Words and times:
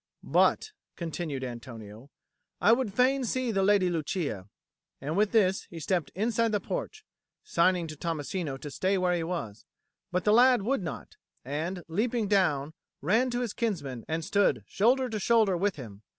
"But," 0.23 0.71
continued 0.95 1.43
Antonio, 1.43 2.09
"I 2.59 2.71
would 2.71 2.91
fain 2.91 3.23
see 3.23 3.51
the 3.51 3.61
Lady 3.61 3.87
Lucia." 3.87 4.49
And 4.99 5.15
with 5.15 5.31
this 5.31 5.67
he 5.69 5.79
stepped 5.79 6.09
inside 6.15 6.51
the 6.51 6.59
porch, 6.59 7.05
signing 7.43 7.85
to 7.85 7.95
Tommasino 7.95 8.57
to 8.61 8.71
stay 8.71 8.97
where 8.97 9.13
he 9.13 9.21
was; 9.23 9.63
but 10.11 10.23
the 10.23 10.33
lad 10.33 10.63
would 10.63 10.81
not, 10.81 11.17
and, 11.45 11.83
leaping 11.87 12.27
down, 12.27 12.73
ran 12.99 13.29
to 13.29 13.41
his 13.41 13.53
kinsman 13.53 14.03
and 14.07 14.25
stood 14.25 14.63
shoulder 14.65 15.07
to 15.07 15.19
shoulder 15.19 15.55
with 15.55 15.75
him. 15.75 16.01